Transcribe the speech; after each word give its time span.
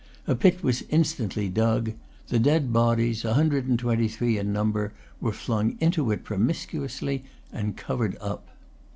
A 0.25 0.33
pit 0.33 0.63
was 0.63 0.81
instantly 0.89 1.47
dug. 1.47 1.91
The 2.29 2.39
dead 2.39 2.73
bodies, 2.73 3.23
a 3.23 3.35
hundred 3.35 3.67
and 3.67 3.77
twenty 3.77 4.07
three 4.07 4.39
in 4.39 4.51
number, 4.51 4.93
were 5.19 5.31
flung 5.31 5.77
into 5.79 6.09
it 6.09 6.23
promiscuously 6.23 7.23
and 7.53 7.77
covered 7.77 8.17
up. 8.19 8.47